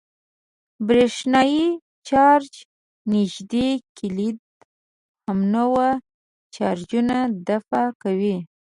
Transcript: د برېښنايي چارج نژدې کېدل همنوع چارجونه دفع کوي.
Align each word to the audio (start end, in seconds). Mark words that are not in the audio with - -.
د 0.03 0.03
برېښنايي 0.87 1.65
چارج 2.07 2.51
نژدې 3.13 3.69
کېدل 3.97 4.35
همنوع 5.25 5.87
چارجونه 6.55 7.17
دفع 7.47 7.85
کوي. 8.01 8.37